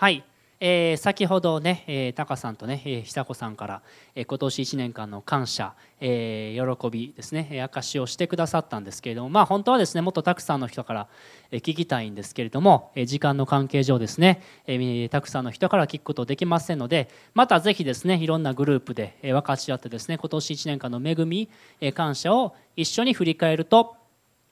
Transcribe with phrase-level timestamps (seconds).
[0.00, 0.24] はい、
[0.60, 3.82] えー先ほどね、えー、タカさんとね、えー久子さんから、
[4.14, 11.08] えー今年1年間の感謝、えー喜びですね、証しをしてくださったんですけれども、まあ、本当はですねもっとたくさんの人から、
[11.52, 21.50] 聞きたいんですけれども、えー時間の関係上ですね、えーたくさんの人から聞くことできませんのでまたぜひですねいろんなグループで、分かち合ってですね今年1年間の恵み、
[21.82, 23.99] え感謝を一緒に振り返ると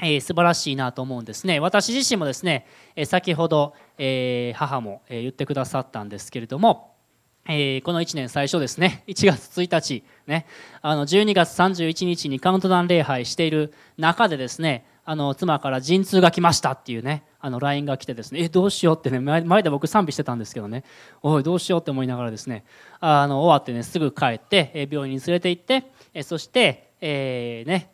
[0.00, 1.60] えー素晴らしいなと思うんですね。
[1.60, 6.94] 私自身もですね、え先ほど、え母も、え言ってくださったんですけれども、
[7.48, 10.46] えこの1年最初ですね 1月1日ね
[10.82, 20.84] あの12月31日にカウントダウン礼拝している中でですねあの妻から陣痛が来ましたっていうねあの LINE が来てですねえどうしようってね前で僕賛美してたんですけどね
[21.22, 22.64] おいどうしようって思いながらですね
[23.00, 25.84] あの終わってねすぐ帰って、病院に連れて行って、
[26.22, 27.92] そして、えーね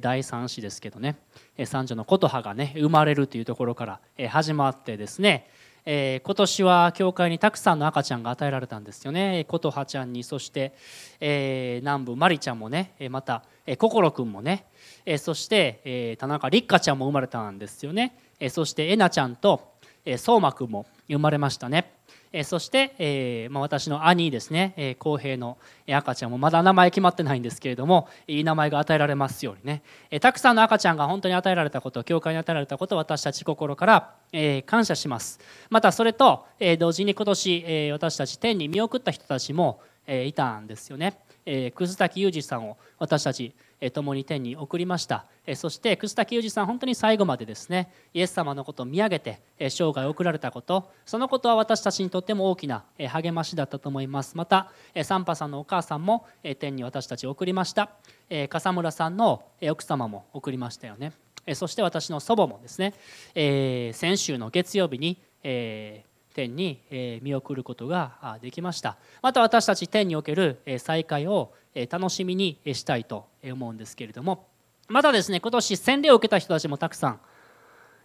[0.00, 1.16] 第三子ですけどね。
[1.64, 5.48] 三女の琴葉がね生まれるというところから始まってですね。
[5.84, 9.44] え今年は教会にたくさんの赤ちゃんが与えられたんですよね。
[9.48, 10.72] 琴葉ちゃんにそして、
[11.18, 13.42] え南部まりちゃんもねまた
[13.78, 14.66] 心くんもね。
[15.04, 18.16] えそして、え田中立花ちゃんも生まれたんですよね。
[18.38, 19.72] えそしてえなちゃんと
[20.04, 21.92] えー相馬くんも生まれましたね。
[22.32, 25.58] えそして、えま、私の兄ですね、えー、平の
[25.90, 35.40] 赤ちゃんもまだ名前決まってないんですけれどもいい名前が与えられますようにね、えたくさんの赤ちゃんが本当に与えられたこと教会に与えられたことを私たち心から、え感謝します。
[35.70, 45.26] またそれと、え同時に今年、え私たち天に見送った人たちも、えいたんですよね、え、葛滝裕二さんを私たちえ共に天に送りました。
[45.44, 54.36] えそして楠滝裕二さん本当に最後までですねイエス様のことを見上げてえ生涯を送られたことそのことは私たちにとっても大きなえ励ましだったと思います。
[54.36, 57.90] またえサンパさんのお母さんもえ天に私たちを送りました。
[58.30, 61.12] え笠村さんのえ奥様も送りましたよね。
[61.44, 62.94] えそして私の祖母もですね
[63.34, 66.80] え先週の月曜日にえ天に
[67.22, 68.96] 見送ることができました。
[69.22, 71.52] また私たち天における再会を
[71.90, 74.46] 楽しみにしたいと思うんですけれども。
[74.88, 77.20] またですね今年洗礼を受けた人たちもたくさん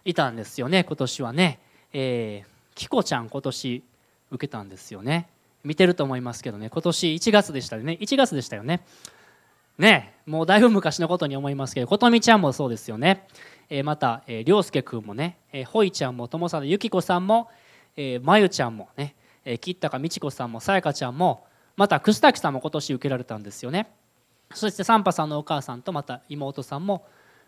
[0.04, 0.84] いたんですよね。
[0.84, 1.58] 今年はね、
[1.92, 3.82] えー、キコちゃん今年
[4.30, 5.28] 受けたんですよね。
[5.64, 6.70] 見てると思いますけどね。
[6.70, 7.98] 今年1月でしたよね。
[8.00, 8.82] 1月でしたよね。
[9.78, 13.26] ねもうだいぶ昔のことに思いますけど琴美ちゃんもそうですよね、
[13.70, 17.48] えーまた、えー、涼介くんもね、えー、ほいちゃんも友さのゆきこさんも、
[18.00, 21.44] えー、まゆちゃんもね、えー、吉高美智子さんもさやかちゃんも
[21.76, 23.90] また楠滝さんも今年受けられたんですよね。
[24.54, 27.04] そしてサンパさんのお母さんとまた妹さんも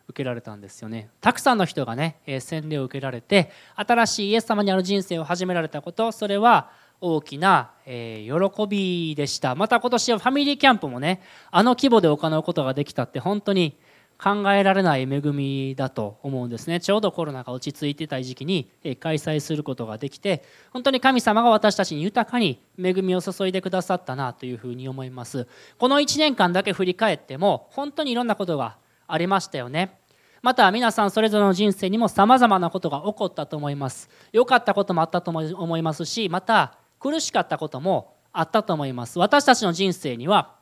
[0.08, 1.08] 受けられたんですよね。
[1.20, 9.54] たくさんの人がねえー洗礼を受けられて新しいイエス様にある人生を始められたことそれは大きな、えー喜びでした。
[9.54, 11.22] また今年はファミリーキャンプもね
[11.52, 13.78] あの規模で行うことができたって本当に
[14.22, 16.78] 考えられない恵みだと思うんですね。
[16.78, 18.70] ちょうどコロナが落ち着いてた時期に
[19.00, 20.42] 開催することができて
[20.72, 25.46] 本当に神様が私たちに豊かに恵みを注いでくださったなというふうに思います。
[25.78, 28.76] この1年間だけ振り返っても本当にいろんなことが
[29.06, 29.98] ありましたよね。
[30.42, 34.10] また皆さんそれぞれの人生にもさまざまなことが起こったと思います。
[34.32, 39.18] 良かったこともあったと思いますしまた苦しかったこともあったと思います。
[39.18, 40.56] 私たちの人生には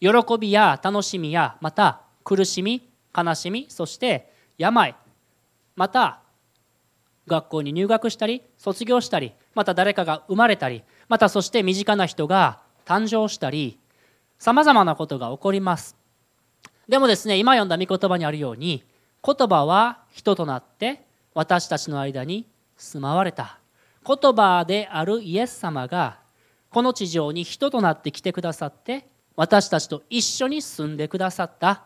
[0.00, 0.08] 喜
[0.40, 4.94] びや楽しみやまた苦しみ悲しみそして病。
[5.76, 6.20] また
[7.26, 13.78] 学校に入学したり卒業したりまた誰かが生まれたりまたそして身近な人が誕生したり
[14.38, 15.96] さまざまなことが起こります。
[16.88, 18.84] でもですね今読んだ御言葉にあるように
[19.24, 21.02] 言葉は人となって
[21.34, 23.58] 私たちの間に住まわれた。
[24.06, 26.18] 言葉であるイエス様が
[26.70, 31.84] この地上に人となって来てくださって私たちと一緒に住んでくださった。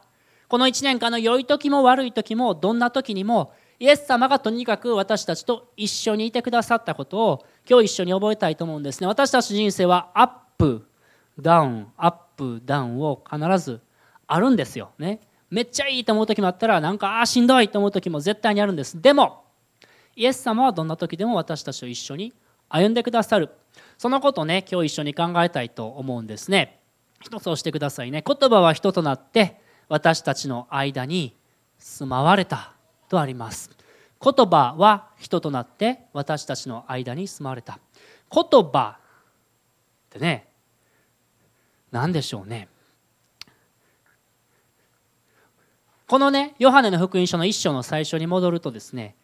[0.48, 9.06] この1年間の良い時も悪い時もどんな時にもイエス様がとにかく私たちと一緒にいてくださったことを今日一緒に覚えたいと思うんですね。
[9.06, 10.86] 私たち人生はアップ
[11.40, 13.80] ダウンアップダウンを必ず
[14.26, 15.20] あるんですよね。
[15.50, 19.00] めっちゃいいと思う時もあったらなんかあしんどいと思う時も絶対にあるんです。
[19.00, 19.44] でも
[20.16, 22.32] イエス様はどんな時でも私たちと一緒に
[22.68, 23.50] 歩んでくださる。
[23.98, 26.80] そのことをね今日一緒に考えたいと思うんですね。
[27.20, 28.22] 一つ押してくださいね。
[28.24, 31.36] 言葉は人となって私たちの間に
[31.78, 32.72] 住まわれた
[33.08, 33.70] とあります。
[34.22, 37.78] 言葉は人となって私たちの間に住まわれた。
[38.32, 39.00] 言葉っ
[40.10, 40.48] てね
[41.92, 42.68] 何でしょうね。
[46.06, 49.14] このねヨハネの福音書の一章の最初に戻るとですね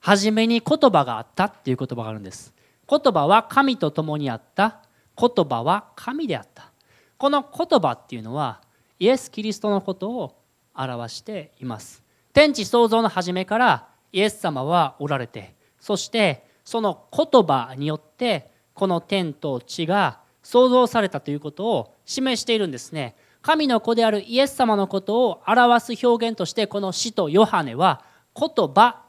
[0.00, 2.54] 初めに言葉があったっていう言葉があるんです。
[2.88, 4.80] 言葉は神と共にあった。
[5.18, 6.70] 言葉は神であった。
[7.18, 8.60] この言葉っていうのは
[8.98, 10.36] イエス・キリストのことを
[10.74, 12.02] 表しています。
[12.32, 23.16] 天地創造の初めからイエス様はおられてそしてその言葉によってこの天と地が創造されたということを示しているんですね。
[23.42, 28.04] 神の子であるイエス様のことを表す表現としてこの使徒ヨハネは
[28.34, 29.02] 言葉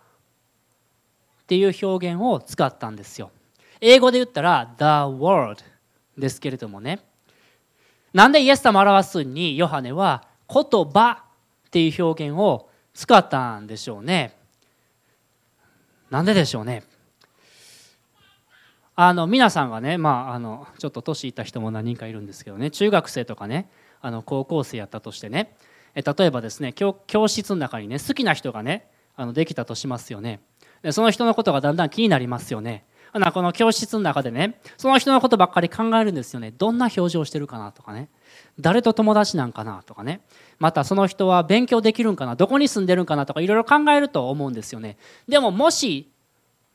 [1.41, 3.31] っていう表現を使ったんですよ。
[3.81, 5.57] 英語で言ったら The Word
[6.17, 6.99] ですけれどもね。
[8.13, 11.23] なんでイエス様を表すにヨハネは言葉
[11.67, 14.35] っていう表現を使ったんでしょうね。
[16.09, 16.83] なんででしょうね。
[18.95, 22.71] あの皆さんがね、まあ、あのちょっと年いった人も何人かいるんですけどね。
[22.71, 23.69] 中学生とかね
[24.01, 25.55] あの高校生やったとしてね。
[25.95, 30.41] え例えばですね教室の中にね好きな人がねあのできたとしますよね。
[30.81, 32.85] でその人のことがだんだん気になりますよね。
[33.11, 36.51] この教室の中でねその人のことばっかり考えるんですよね。
[36.57, 38.09] どんな表情してるかなとかね。
[38.59, 40.21] 誰と友達なんかなとかね。
[40.59, 42.35] またその人は勉強できるんかな。
[42.35, 44.97] どこに住んでるんかなとかいろいろ考えると思うんですよね。
[45.27, 46.09] でももし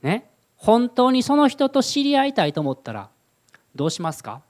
[0.02, 3.10] ね本当にその人と知り合いたいと思ったら
[3.74, 4.42] どうしますか？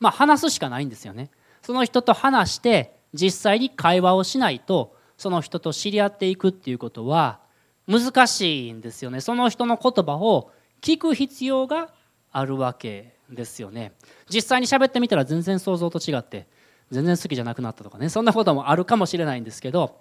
[0.00, 1.30] まあ話すしかないんですよね。
[1.62, 7.40] その人と話して実際に会話をしないとその人と知り合っていくっていうことは
[7.86, 9.20] 難しいんですよね。
[9.20, 10.50] その人の言葉を
[10.80, 11.90] 聞く必要が
[12.32, 13.92] あるわけですよね。
[14.28, 16.46] 実際に喋ってみたら全然想像と違って
[16.90, 18.08] 全然好きじゃなくなったとかね。
[18.08, 20.00] そんなこともあるかもしれないんですけど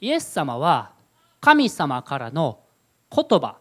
[0.00, 0.92] イエス様は
[1.40, 2.60] 神様からの
[3.14, 3.56] 言葉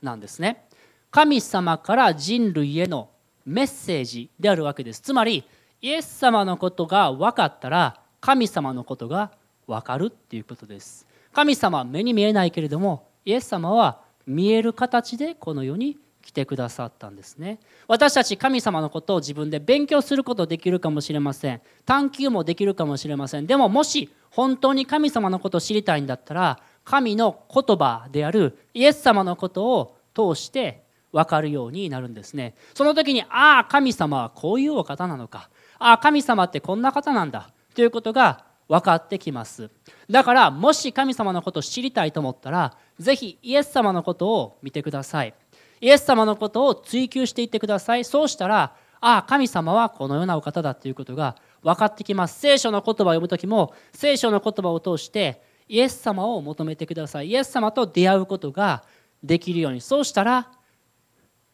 [0.00, 0.66] なんですね。
[1.10, 3.10] 神様から人類への
[3.44, 5.00] メッセージであるわけです。
[5.00, 5.44] つまり
[5.80, 9.32] イエス様のことが分かったら神様のことが
[9.66, 11.06] 分かるっていうことです。
[11.32, 17.58] 神様は目に見えないけれどもイエス様は見える形でこの世に来てくださったんですね。
[17.88, 21.60] 私たち神様のことを自分で勉強することできるかもしれません。
[21.84, 23.46] 探求もできるかもしれません。
[23.46, 30.82] でももし本当に神様のことを知りたいんだったら神の言葉であるイエス様のことを通して
[31.12, 32.54] 分かるようになるんですね。
[32.74, 35.50] その時にああ神様はこういうお方なのか。
[35.78, 37.50] ああ神様ってこんな方なんだ。
[37.74, 39.68] ということが分かってきます。
[40.08, 45.34] だからもし神様のことを知りたいと思ったら是非イエス様のことを見てください。
[45.82, 48.04] イエス様のことを追求していってください。
[48.06, 52.40] そうしたらああ神様はこのようなお方だということが分かってきます。
[52.40, 57.28] 聖書の言葉を読む時も聖書の言葉を通してイエス様を求めてください。
[57.28, 58.84] イエス様と出会うことが
[59.22, 59.82] できるように。
[59.82, 60.50] そうしたら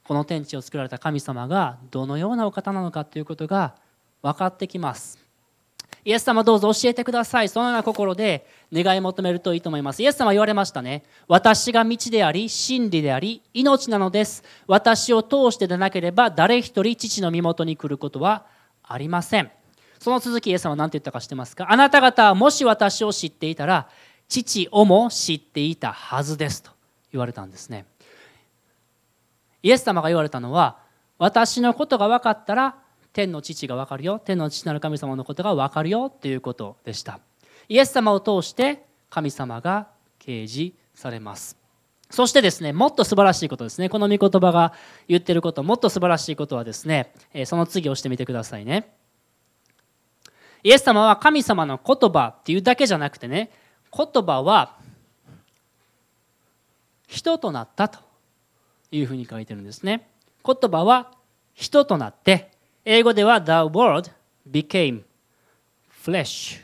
[0.04, 3.74] この天地を作られた神様がどのようなお方なのかということが
[4.22, 5.27] 分かってきます。
[6.08, 7.50] イエス様どうぞ教えてください。
[7.50, 10.02] そのような心で願い求めるといいと思います。
[10.02, 11.04] イエス様言われましたね。
[11.26, 14.42] 私が道であり真理であり命なのです。
[14.66, 18.46] 私を通してでなければ誰一人父の身元に来ることは
[18.82, 19.50] ありません。
[19.98, 21.66] その続きイエス様は何て言ったか知ってますか？
[21.70, 23.86] あなた方はもし私を知っていたら
[24.28, 26.70] 父をも知っていたはずですと
[27.12, 27.84] 言われたんですね。
[29.62, 30.78] イエス様が言われたのは
[31.18, 32.76] 私のことが分かったら
[33.18, 34.20] 天の父が分かるよ。
[34.20, 37.18] 天の父なる神様のことが分かるよということでした。
[37.68, 39.88] イエス様を通して神様が
[40.20, 41.56] 掲示されます。
[42.10, 43.88] そしてですねもっと素晴らしいことですね。
[43.88, 44.72] この御言葉が
[45.08, 47.12] 言ってることもっと素晴らしいことはですね
[47.44, 48.94] その次をしてみてくださいね。
[50.62, 53.50] イエス様は神様の言葉っていうだけじゃなくてね
[53.92, 54.76] 言葉は
[57.08, 57.98] 人となったと
[58.92, 60.08] いうふうに書いてるんですね。
[60.46, 61.10] 言葉は
[61.54, 62.56] 人となって
[62.90, 64.10] 英語では The word
[64.50, 65.02] became
[66.02, 66.58] flesh.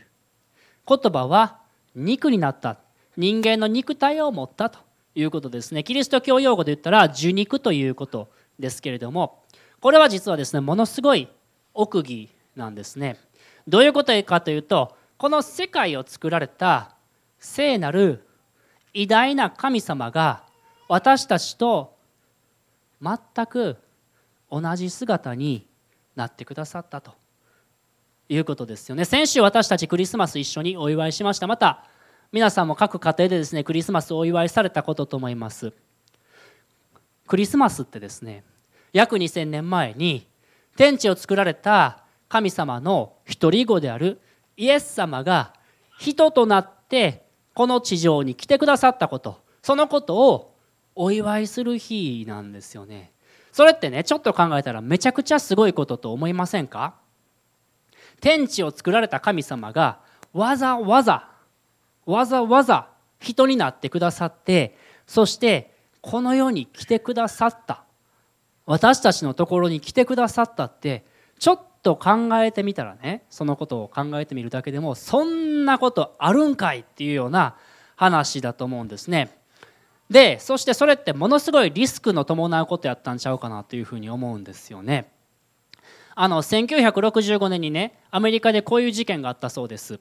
[0.88, 1.58] 言葉は
[1.94, 2.78] 肉になった。
[3.14, 4.78] 人間の肉体を持ったと
[5.14, 5.84] いうことですね。
[5.84, 9.42] キリスト教用語で言ったら受肉ということですけれども
[9.82, 11.28] これは実はですねものすごい
[11.74, 13.18] 奥義なんですね。
[13.68, 16.96] どういうことかというとこの世界を作られた
[17.38, 18.26] 聖なる
[18.94, 20.44] 偉大な神様が
[20.88, 21.94] 私たちと
[23.02, 23.76] 全く
[24.50, 25.66] 同じ姿に
[26.16, 27.12] なってくださったと
[28.28, 29.04] いうことですよね。
[29.04, 31.46] 先週私たちクリスマス一緒にお祝いしました。
[31.46, 31.84] また
[32.32, 35.72] 皆さんも各家庭でですねクリスマスお祝いされたことと思います。
[37.26, 38.44] クリスマスってですね
[38.92, 40.26] 約2000年前に
[40.76, 44.20] 天地を作られた神様の一人子である
[44.56, 45.54] イエス様が
[45.98, 49.42] 人となってこの地上に来てくださったこと。
[49.62, 50.54] そのことを
[50.94, 53.13] お祝いする日なんですよね。
[53.54, 56.94] それってねちょっと考えたらめちゃくちゃすごいことと思いませんか？
[58.20, 60.00] 天地を作られた神様が
[60.32, 61.30] わざわざ
[62.04, 62.88] わざわざ
[63.20, 65.70] 人になってくださってそして
[66.00, 67.84] この世に来てくださった。
[68.66, 71.04] 私たちのところに来てくださったって
[71.38, 77.54] ちょっと考えてみたらねそのことを考えてみるだけでもそんなことあるんかいっていうような
[77.94, 79.38] 話だと思うんですね。
[80.10, 85.10] でそしてそれってものすごいリスクの伴うことやったんちゃうかなというふうに思うんですよね。
[86.14, 89.98] あの1965年にねアメリカでこういう事件があったそうです。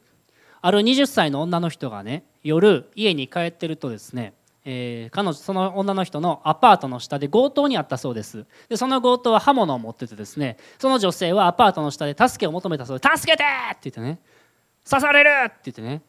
[0.62, 4.34] ある20歳の女の人がね夜家に帰ってるとですね
[4.66, 14.20] えー、彼女その女の人のアパートの下で強盗にあったそうですでその強盗は刃物を持っててですねその女性はアパートの下で助けを求めたそうで「助けて!」って言ってね
[14.90, 16.02] 「刺される!」って言ってね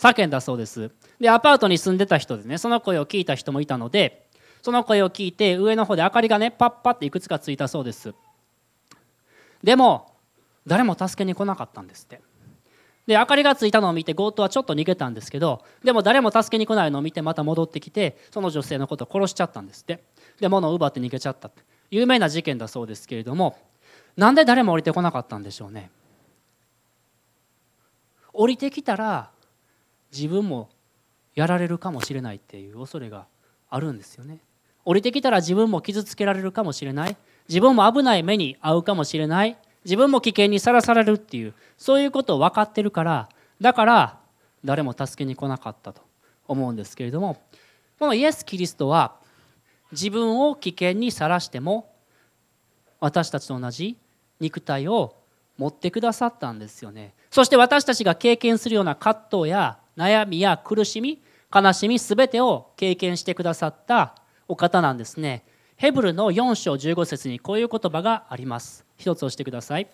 [0.00, 0.90] 叫んだそうです。
[1.20, 4.26] でアパートに住んでた人でねその声を聞いた人もいたので
[4.62, 8.14] その声を聞いて上の方で明かりがねパッパっていくつかついたそうです。
[9.62, 10.14] でも
[10.66, 12.22] 誰も助けに来なかったんですって。
[13.06, 20.02] で明かりがついたのを見て強盗はちょっと逃げたんですけどでも誰も助けに来ないのを見てまた戻ってきてその女性のことを殺しちゃったんですって。
[20.40, 21.62] で物を奪って逃げちゃったって。
[21.90, 23.58] 有名な事件だそうですけれども
[24.16, 25.90] なんで誰も降りてこなかったんでしょうね。
[28.32, 29.30] 降りてきたら
[30.12, 30.68] 自分も
[31.34, 33.26] やられるかもしれないっていう恐れが
[33.68, 34.40] あるんですよね。
[34.84, 37.16] 降りてきたら自分も傷つけられるかもしれない。
[37.48, 39.56] 自分も危ない目に遭うかもしれない。
[39.84, 43.28] 自分も危険にさらされるっていうそういうことを分かってるから
[43.60, 44.18] だから
[44.62, 46.02] 誰も助けに来なかったと
[46.46, 47.40] 思うんですけれども。
[47.98, 49.16] このイエス・キリストは
[49.92, 51.92] 自分を危険にさらしても
[52.98, 53.98] 私たちと同じ
[54.40, 55.16] 肉体を
[55.58, 57.12] 持ってくださったんですよね。
[57.30, 61.22] そして私たちが経験するような葛藤や悩みや苦しみ
[61.54, 64.14] 悲しみ全てを経験してくださった
[64.48, 65.44] お方なんですね。
[65.76, 68.84] ヘブルの4章15節にこういう言葉があります。
[68.96, 69.88] 一つ押してください。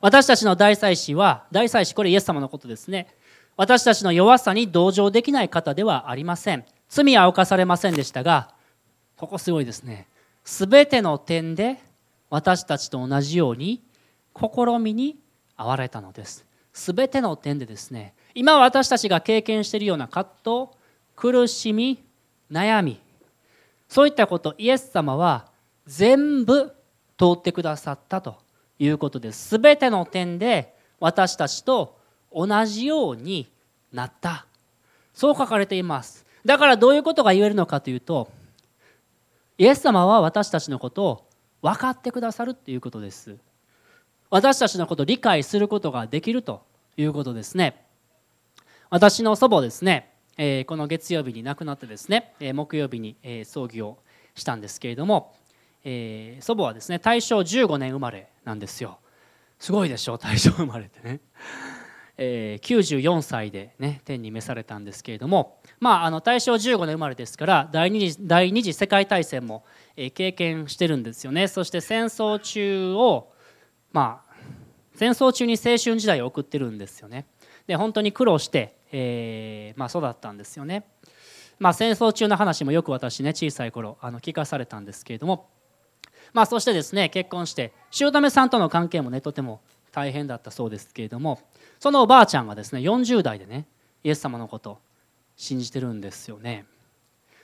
[0.00, 3.08] 私たちの大祭司は大祭司これイエス様のことですね。
[3.56, 6.64] 私たちの弱さに同情できない方ではありません。
[6.88, 8.54] 罪は犯されませんでしたが
[9.16, 10.06] ここすごいですね。
[10.44, 11.78] すべての点で
[12.28, 13.82] 私たちと同じように
[14.36, 15.16] 試みに
[15.56, 16.44] 遭われたのです。
[16.72, 20.76] すべての点でですね今私たちが経験しているような葛藤
[21.16, 22.02] 苦しみ
[22.50, 23.00] 悩み
[23.88, 25.46] そういったことイエス様は
[25.86, 26.74] 全部
[27.18, 28.36] 通ってくださったと
[28.78, 29.48] いうことです。
[29.48, 31.98] すべての点で私たちと
[32.32, 33.48] 同じように
[33.92, 34.46] なった。
[35.12, 36.24] そう書かれています。
[36.44, 38.30] だからどういうことが言えるのかというと
[39.58, 41.26] イエス様は私たちのことを
[41.60, 43.36] 分かってくださるということです。
[44.30, 46.62] 私たちのことを理解することができると
[46.96, 47.84] いうことですね。
[48.92, 53.96] 私の祖母ですね、えこの月曜日に亡くなってですね、え木曜日に、え葬儀を
[54.34, 55.34] したんですけれども
[55.84, 58.98] えー、祖母はですね大正15年生まれなんですよ。
[59.58, 61.20] すごいでしょ大正生まれってね、
[62.18, 69.64] えー、94歳でね天に召されたんですけれどもまああの大正15年生まれですから第二次第二次世界大戦も、
[69.96, 71.48] え、経験してるんですよね。
[71.48, 73.32] そして戦争中を
[73.92, 74.32] まあ
[74.94, 77.26] 戦争中に青春時代を送ってるんですよね。
[77.66, 80.84] で本当に苦労して、えーまあ、育ったんですよね。
[81.58, 85.48] まあ戦争中の話もよく私ね小さい頃あの聞かされたんですけれども。
[86.32, 91.40] まあ、そしてですね結婚して姑さんとの関係もねとても大変だったそうですけれども。
[91.80, 93.66] そのおばあちゃんがですね40代でね
[94.04, 94.78] イエス様のこと
[95.36, 96.64] 信じてるんですよね。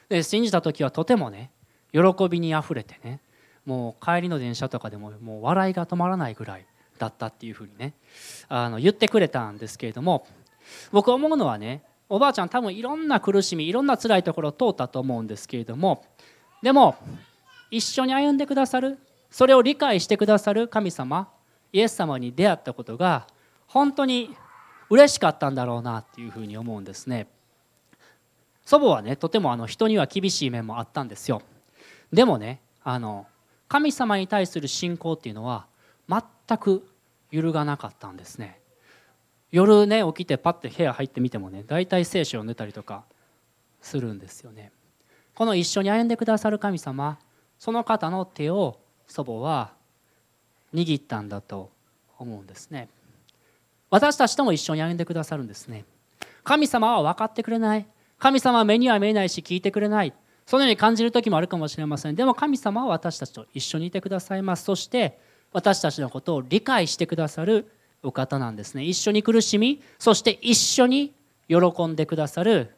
[0.09, 1.51] で信じた時はとてもね
[1.93, 3.21] 喜びにあふれてね
[3.67, 6.67] もう帰りの電車とかでももう笑いが止まらないぐらい
[6.99, 7.95] だったっていうふうにね
[8.49, 10.27] あの言ってくれたんですけれども。
[10.93, 16.05] 僕思うのはねおばあちゃん多分いろんな苦しみいろんな辛いところを通ったと思うんですけれども
[16.63, 16.97] でも
[17.71, 18.99] 一緒に歩んでくださる
[19.31, 21.29] それを理解してくださる神様
[21.73, 23.27] イエス様に出会ったことが
[23.67, 24.35] 本当に
[24.91, 27.27] 嬉しかったんだろうなっていうふうに思うんですね。
[28.65, 31.43] 祖母はねとてもあの人には厳しい面もあったんですよ。
[32.11, 33.27] でもねあの
[33.69, 35.67] 神様に対する信仰っていうのは
[36.09, 36.87] 全く
[37.31, 38.59] 揺るがなかったんですね。
[39.51, 43.05] 夜ね起きてパッて部屋入ってみてもね大体聖書を寝たりとか
[43.81, 44.73] するんですよね。
[45.35, 47.19] この一緒に歩んでくださる神様
[47.59, 49.73] その方の手を祖母は
[50.75, 51.71] 握ったんだと
[52.19, 52.89] 思うんですね。
[53.91, 55.85] 私たちとも一緒に歩んでくださるんですね。
[56.45, 57.87] 神様は分かってくれない。
[58.19, 60.13] 神様は目には見えないし聞いてくれない。
[60.45, 62.15] そのように感じる時もあるかもしれません。
[62.15, 64.65] でも神様は私たちと一緒にいてくださいます。
[64.65, 65.19] そして
[65.53, 67.71] 私たちのことを理解してくださる
[68.03, 68.85] お方なんですね。
[68.85, 71.13] 一緒に苦しみそして一緒に
[71.49, 72.75] 喜んでくださる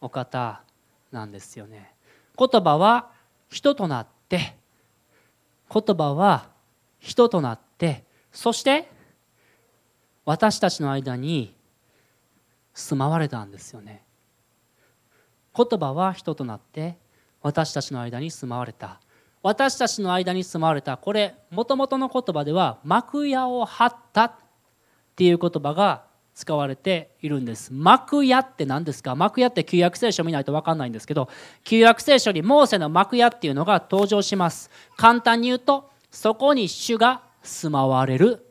[0.00, 0.62] お方
[1.10, 1.92] なんですよね。
[2.38, 3.10] 言葉は
[3.50, 4.56] 人となって
[5.72, 6.48] 言葉は
[6.98, 8.88] 人となってそして
[10.24, 11.54] 私たちの間に
[12.74, 14.02] 住まわれたんですよね。
[15.54, 16.96] 言葉は人となって
[17.42, 19.00] 私たちの間に住まわれた。
[19.42, 20.96] 私たちの間に住まわれた。
[20.96, 24.36] これもともとの言葉では幕屋を張った
[25.12, 26.04] っていう言葉が
[26.34, 27.72] 使われているんです。
[27.72, 29.14] 幕屋って何ですか？
[29.14, 31.28] 幕屋って旧約聖書見ないと分かんないんですけど
[31.62, 34.70] 旧約聖書にモーセの幕屋っていうのが登場します。
[34.96, 38.46] 簡単に言うとそこに主が住まわれる。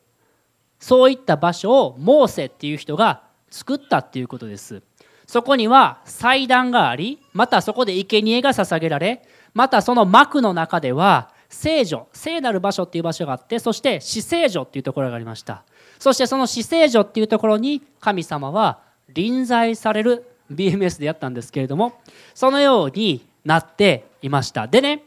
[0.79, 4.83] そういった場所をモーセっていう人が作ったっていうことです。
[5.25, 15.63] そこには祭壇がありまたそこで生贄が捧げられまたその幕の中では聖女聖なる場所っていう場所があってそして死聖女っていうところがありました。
[15.99, 18.79] そしてその死聖女っていうところに神様は
[19.09, 21.99] 臨在される BMS でやったんですけれども
[22.33, 24.67] そのようになっていました。
[24.67, 25.03] でね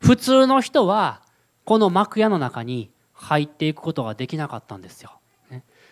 [0.00, 1.20] 普通の人は
[1.64, 5.12] この幕屋の中に入っていくことができなかったんですよ。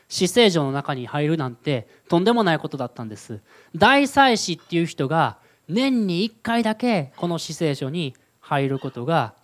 [0.08, 3.42] 死聖女の中に入るなんてとんでもないことだったんです。
[3.76, 5.36] 大祭司っていう人が
[5.68, 9.34] 年に1回だけこの死聖女に入ることが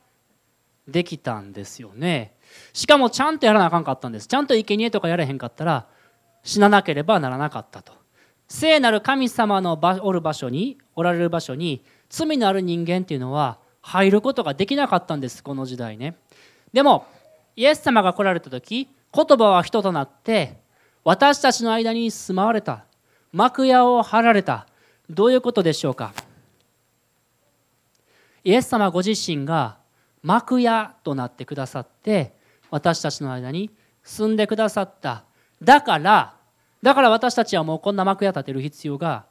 [0.87, 2.35] できたんですよね。
[2.73, 4.26] しかもちゃんとやらなあかんかったんです。
[4.26, 5.87] ちゃんと生贄とかやれへんかったら
[6.43, 7.93] 死ななければならなかったと。
[8.49, 16.17] 聖なる神様のおる場所におられる場所に罪のある人間っていうのは入ることができなかったんですこの時代ね。
[16.73, 17.07] でも
[17.57, 20.59] イエス様が来られた時言葉は人となって
[21.05, 22.85] 私たちの間に住まわれた。
[23.33, 24.67] 幕屋を張られた。
[25.11, 26.14] どういうことでしょうか。
[28.43, 29.79] イエス様ご自身が
[30.25, 32.33] 幕屋となってくださって
[32.71, 33.71] 私たちの間に
[34.02, 35.25] 住んでくださった。
[35.62, 36.35] だから
[36.83, 39.26] だから私たちはもうこんな幕屋建てる必要が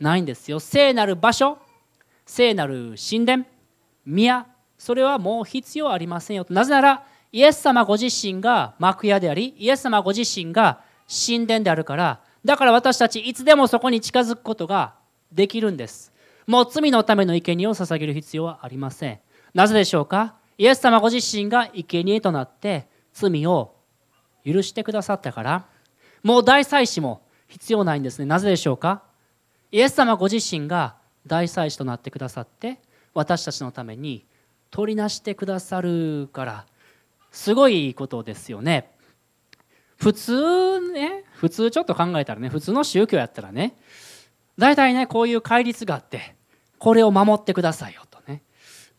[0.00, 0.58] ないんですよ。
[0.58, 1.58] 聖なる場所
[2.24, 3.44] 聖なる神殿
[4.06, 4.46] 宮
[4.78, 12.20] それはもう必要ありませんよなぜならイエス様ご自身が幕屋でありイエス様ご自身が神殿であるから。
[12.44, 14.94] だから私たちいつでもそこに近づくことが
[15.32, 16.12] できるんです。
[16.46, 19.18] もう罪のための生贄を捧げる必要はありません。
[19.54, 20.34] なぜでしょうか？
[20.58, 23.74] イエス様ご自身が生贄となって罪を
[24.44, 25.66] 許してくださったから。
[26.22, 28.24] もう大祭司も必要ないんですね。
[28.24, 29.02] なぜでしょうか？
[29.70, 32.78] イエス様ご自身が大祭司となってくださって
[33.14, 34.24] 私たちのために
[34.70, 36.66] 取りなしてくださるから。
[37.32, 38.90] すごいことですよね。
[39.98, 43.76] 普通ね普通ちょっと考えたらね普通の宗教やったらね
[44.58, 46.34] 大体ねこういう戒律があって
[46.78, 48.15] これを守ってくださいよと。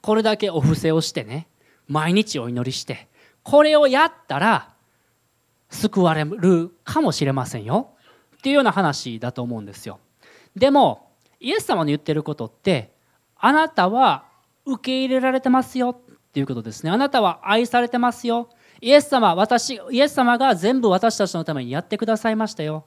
[0.08, 1.50] これだけお布施をしてね
[1.90, 3.10] 毎日お祈りして
[3.44, 4.70] これをやったら
[5.70, 7.90] 救われるかもしれませんよ
[8.38, 10.00] っていうような話だと思うんですよ。
[10.56, 12.94] でもイエス様の言ってることって
[13.36, 14.24] あなたは
[14.66, 16.90] 受け入れられてますよっていうことですね。
[16.90, 18.48] あなたは愛されてますよ。
[18.80, 22.86] イエス様私イエス様が全部私たちのためにやってくださいましたよ。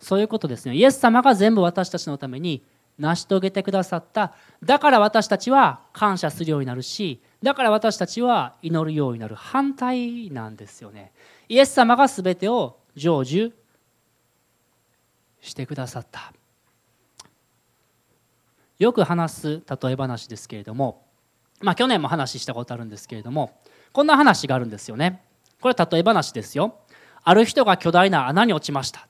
[0.00, 0.74] そういうことですね。
[0.74, 2.62] イエス様が全部私たちのために
[2.98, 4.34] 成し遂げてくださった。
[4.62, 11.12] だから私たちは感謝するようになるしだから私たちは祈るようになる反対なんですよね。
[11.48, 13.52] イエス様が全てを成就
[15.40, 16.32] してくださった。
[18.78, 21.06] よく話す例え話ですけれども
[21.60, 23.60] まあ去年も話したことあるんですけれども
[23.92, 25.22] こんな話があるんですよね。
[25.60, 26.78] これ例え話ですよ。
[27.22, 29.08] ある人が巨大な穴に落ちました。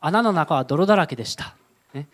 [0.00, 1.56] 穴の中は泥だらけでした、
[1.94, 2.06] ね、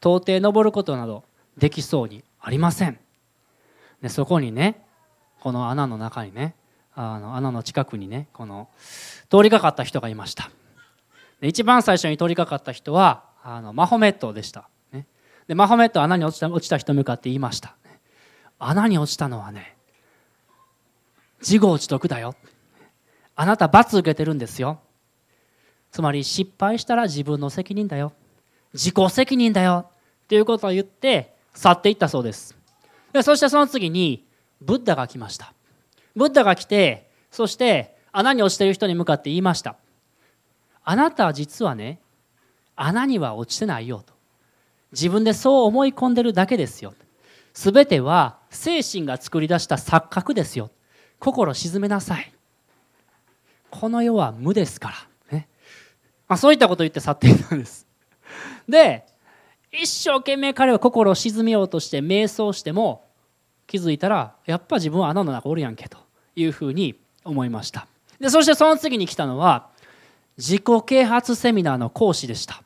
[0.00, 1.24] 到底登ることなど
[1.56, 2.98] できそうにありません。
[4.02, 4.84] でそこにね
[5.40, 6.54] この穴の中にね
[6.94, 8.68] あの穴の近くにねこの
[9.30, 10.50] 通りかかった人がいました。
[11.40, 15.06] で一番最初に通りかかった人はあのマホメットでした、ね、
[15.46, 17.76] でマホメットは穴に落ちた落ちた人向かって言いました。
[18.58, 19.76] 穴に落ちたのはね
[21.40, 22.34] 自業自得だよ。
[23.34, 24.80] あなた罰受けてるんですよ。
[25.90, 28.12] つまり失敗したら自分の責任だよ。
[28.76, 29.90] 自己責任だよ。
[30.28, 32.54] ということを言って去っていったそうです。
[33.12, 34.24] でそしてその次に
[34.60, 35.54] ブッダが来ました。
[36.14, 39.76] ブッダが来てそして穴に落ちている人に向かって言いました。
[40.84, 41.98] あなたは実はね
[42.76, 44.12] 穴には落ちてないよと。
[44.92, 46.94] 自分でそう思い込んでるだけですよ。
[47.54, 50.70] 全ては精神が作り出した錯覚ですよ。
[51.18, 52.32] 心沈めなさい。
[53.70, 54.90] この世は無ですか
[55.30, 55.48] ら、ね。
[56.28, 57.85] まあ、そういったことを言って去っていったんです。
[58.68, 59.04] で
[59.72, 63.04] 一生懸命彼は心を沈めようとして瞑想しても
[63.66, 65.98] 気づいたらやっぱ自分は穴の中おるやんけと
[66.34, 66.94] いうふうに
[67.24, 67.86] 思いました。
[68.20, 69.68] でそしてその次に来たのは
[70.38, 72.62] 自己啓発セミナーの講師でした。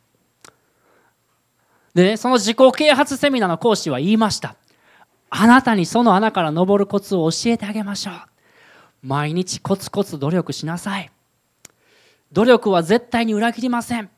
[1.94, 4.56] で、ね、その自己啓発セミナーの講師は言いました。
[5.30, 8.14] あなたにその穴から登るコツを教えてあげましょう。
[9.02, 11.10] 毎日コツコツ努力しなさい。
[12.32, 14.10] 努力は絶対に裏切りません。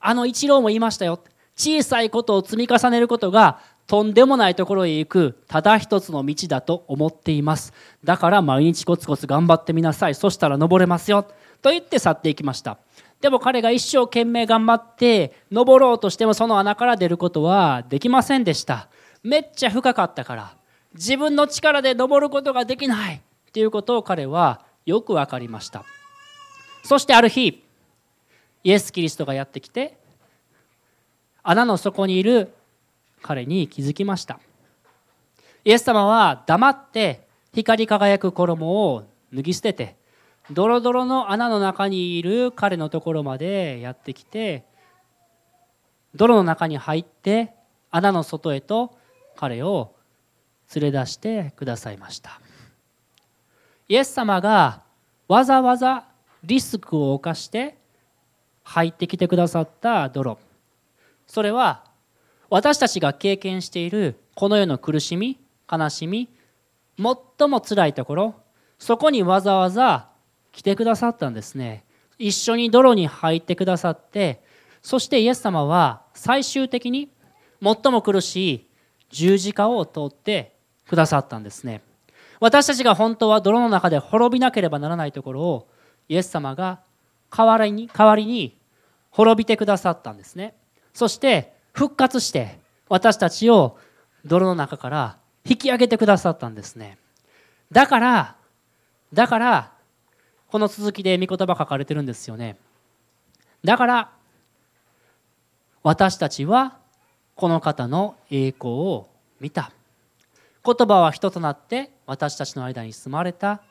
[0.00, 1.20] あの一郎も言いましたよ。
[1.56, 3.58] 小さいことを積み重ねることが
[3.88, 7.72] とんでもないところへ行くただ一つの道だと思っています。
[8.04, 10.14] だから毎日コツコツ頑張ってみなさい。
[10.14, 11.26] そしたら登れますよ。
[11.62, 12.78] と言って去っていきました。
[13.20, 18.88] でも彼が一生懸命頑張って登ろうとしてもその穴から出ることはできませんでした。
[19.24, 20.54] めっちゃ深かったから。
[20.94, 23.20] 自分の力で登ることができないっ
[23.52, 25.84] ていうことを彼はよく分かりました。
[26.84, 27.64] そしてある日
[28.68, 29.96] イエス・キリストがやってきて
[31.42, 32.52] 穴の底にいる
[33.22, 34.40] 彼に気づきました。
[35.64, 39.96] イエス様は黙って光り輝く衣を脱ぎ捨てて
[40.50, 44.66] ドロドロの穴の中にいる彼のところまでやってきて
[46.14, 47.54] 泥の中に入って
[47.90, 48.98] 穴の外へと
[49.34, 49.94] 彼を
[50.74, 52.38] 連れ出してくださいました。
[53.88, 54.82] イエス様が
[55.26, 56.04] わざわざ
[56.44, 57.77] リスクを冒して
[58.68, 60.38] 入ってきてくださった泥。
[61.26, 61.84] それは
[62.50, 65.38] 私たちが経験しているこの世の苦しみ
[65.70, 66.28] 悲しみ
[66.98, 68.34] 最も辛いところ
[68.78, 70.08] そこにわざわざ
[70.52, 71.84] 来てくださったんですね。
[72.18, 74.42] 一緒に泥に入ってくださって
[74.82, 77.08] そしてイエス様は最終的に
[77.62, 78.66] 最も苦しい
[79.08, 80.54] 十字架を通って
[80.86, 81.80] くださったんですね。
[82.38, 85.68] 私たちが本当は泥の中で滅びなければならないところを
[86.08, 86.80] イエス様が
[87.30, 88.57] 代わりに代わりに
[89.18, 90.54] 滅びてくださったんですね。
[90.94, 93.76] そして復活して私たちを
[94.24, 96.98] 泥の中から引き上げてくださったんですね。
[97.72, 98.36] だから
[99.12, 99.72] だから
[100.52, 102.58] この続きで御言葉書かれてるんですよね。
[103.64, 104.12] だから
[105.82, 106.78] 私たちは
[107.34, 109.08] この方の栄光を
[109.40, 109.72] 見た。
[110.64, 113.62] 言葉は人となって私たちの間に住まれた。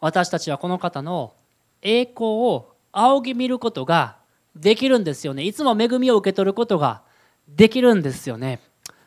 [0.00, 1.32] 私たちはこの方の
[1.80, 4.18] 栄光を仰ぎ見ることが
[4.54, 5.44] できるんですよね。
[5.44, 7.02] いつも恵みを受け取ることが
[7.48, 8.60] できるんですよね。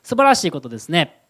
[0.04, 1.22] 素晴らしいことですね。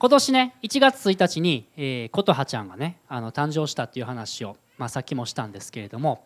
[0.00, 6.24] 今年ね1月1日に、えー、琴葉ちゃんがねあの誕生したっていう話を、まあ、さっきもしたんですけれども、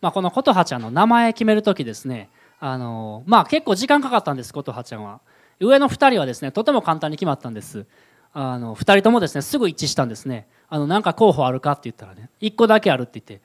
[0.00, 5.20] まあ、この琴葉ちゃんの名前決める時ですねあのまあ結構時間かかったんです琴葉ちゃんは。
[5.60, 7.86] 上の2人はですねとても簡単に決まったんです。
[8.32, 10.46] あの2人ともですねすぐ一致したんですね。
[10.68, 13.44] あのなんか候補あるかって言ったらね1個だけあるって言って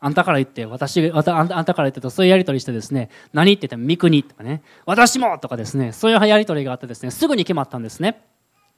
[0.00, 4.62] あんたから言って私あんたから言ってとそういうやり取りしてですね何って言っても三国とかね。
[4.86, 5.92] 私もとかですね。
[5.92, 8.22] そういうやり取りがあってですねすぐに決まったんですね。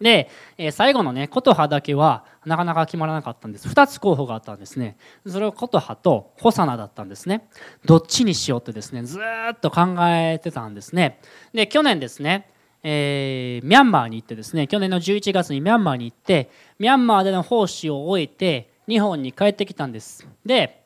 [0.01, 3.69] で、えー、最後のね琴葉だけはなかなか決まらなかったんです。
[3.69, 4.97] 2つ候補があったんですね。
[5.27, 7.47] それは琴葉とホサナだったんですね。
[7.85, 11.21] どっちにしようってですねずっと考えてたんですね。
[11.55, 12.49] で去年ですね
[12.85, 20.27] えー、ミャンマーに行ってですね去年の11月にミャンマーに行ってミャンマーでの奉仕を終えて日本に帰ってきたんです。
[20.45, 20.82] で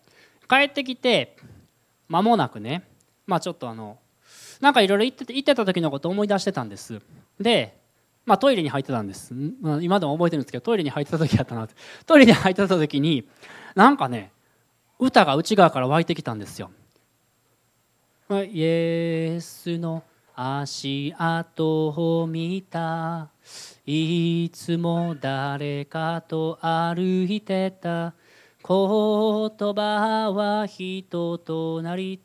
[0.49, 1.37] 帰ってきて
[2.09, 2.89] 間もなくね
[3.27, 3.99] まあちょっとあの
[4.61, 7.01] なんかいろいろ言ってた時のことを思い出してたんです。
[7.41, 7.79] で
[8.25, 9.33] まあ、トイレに入ってたんです、
[9.81, 11.75] 今でも覚えてるんですけどトイレに入ってた時やったなって。
[12.07, 13.29] トイレに入ってた時に
[13.77, 14.33] なんかね
[14.99, 16.73] 歌が内側から湧いてきたんですよ。
[18.31, 20.03] イエスの
[20.35, 23.29] 足跡を見た。
[23.87, 28.13] いつも誰かと歩いてた。
[28.69, 32.21] 言葉は人となり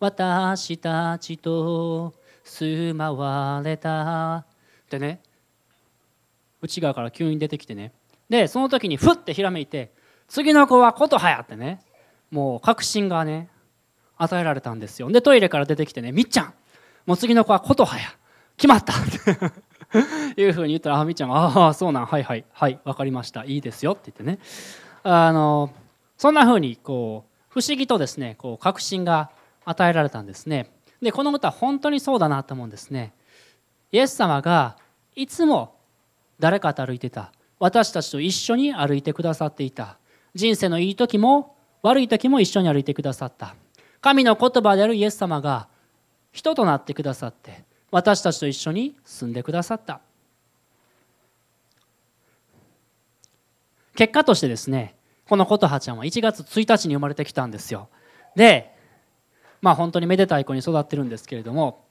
[0.00, 4.36] 私たちと住まわれた。
[4.36, 4.44] っ
[4.88, 5.20] てね
[6.62, 7.92] 内側から急に出てきてね。
[8.30, 9.92] でその時にふってひらめいて
[10.28, 11.82] 次の子は琴葉やってね
[12.30, 13.50] もう確信がね
[14.16, 15.10] 与えられたんですよ。
[15.10, 16.54] でトイレから出てきてねみっちゃん
[17.04, 18.04] もう次の子は琴葉や。
[18.56, 18.94] 決まった。
[18.94, 18.96] っ
[20.36, 23.44] ていうふうに言ったらあみっちゃんが「ああそうなんはいはいはい分かりました。
[23.44, 24.38] いいですよ」って言ってね。
[25.02, 25.70] あの
[26.22, 29.32] そんなふうにこう不思議とですねこう確信が
[29.64, 30.70] 与えられたんですね。
[31.00, 33.12] でこの歌本当にそうだなと思うんですね。
[33.90, 34.76] イエス様が
[35.16, 35.74] いつも
[36.38, 37.32] 誰かと歩いてた。
[37.58, 39.98] 私たちと一緒に歩いてくださっていた。
[40.32, 43.56] 人生のいい時も悪い時も一緒に歩いてくださった。
[44.00, 45.66] 神の言葉であるイエス様が
[46.30, 50.00] 人となってくださって私たちと一緒に住んでくださった。
[53.96, 54.94] 結果としてですね
[55.32, 57.88] この琴葉ちゃんは1月1日に生まれてきたんですよ。
[58.36, 58.70] で
[59.62, 61.86] まあ本当にめでたい子に育ってるんですけれども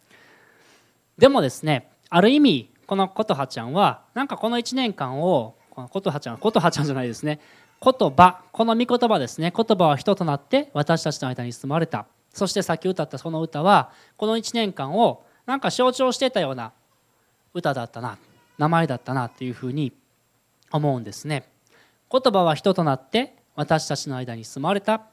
[1.18, 7.40] でもですねある意味この琴葉ちゃんはなんかこの1年間をこの琴葉ちゃん琴葉ちゃんじゃないですね
[7.84, 12.06] 言葉この御言葉ですね言葉は人となって私たちの間に住まれた。
[12.32, 16.74] そしてさっき歌ったその歌はこの1年間をなんか象徴してたような
[17.56, 18.20] 歌だったな
[18.60, 19.94] 名前だったなっていうふうに
[20.72, 21.50] 思うんですね。
[22.12, 25.04] 言葉は人となって私たちの間に住まれた。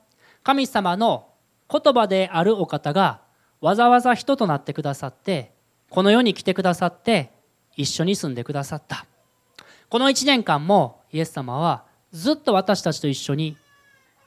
[0.42, 1.28] 神様の
[1.70, 3.20] 言葉であるお方が
[3.60, 5.52] わざわざ人となってくださって
[5.90, 7.32] この世に来てくださって
[7.76, 9.06] 一緒に住んでくださった。
[9.88, 13.56] この1年間もイエス様はずっと私たちと一緒に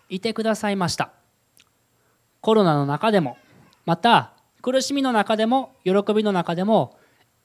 [0.09, 1.11] いてくださいました。
[2.39, 3.37] コロナの中でも
[3.85, 6.97] また苦しみの中でも喜びの中でも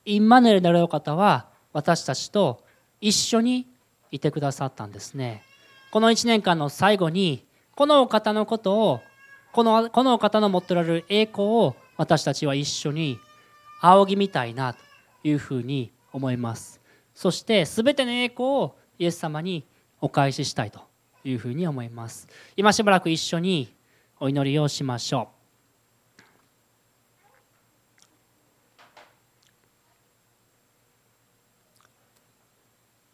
[0.05, 2.65] インマヌエルなるお方は私たちと
[3.01, 3.67] 一緒に
[4.11, 5.43] いてくださったんですね。
[5.91, 9.01] この1年間の最後にこのお方のことを
[9.53, 13.19] このこのお方の持っておられる栄光を私たちは一緒に
[13.81, 14.81] 仰ぎみたいなと
[15.25, 16.81] いうふうに思います。
[17.15, 19.65] そして全ての栄光をイエス様に
[20.01, 20.81] お返ししたいと
[21.25, 22.29] いうふうに思います。
[22.57, 23.75] 今しばらく一緒に
[24.21, 25.36] お祈りをしましょう。